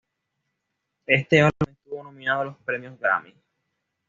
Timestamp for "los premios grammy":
2.45-3.35